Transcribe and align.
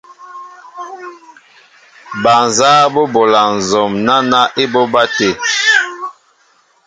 Bal 2.23 2.43
nzáá 2.49 2.81
bɔ́ 2.93 3.05
bola 3.13 3.41
nzɔm 3.57 3.91
náná 4.05 4.39
ébobá 4.63 5.03
tê. 5.15 5.29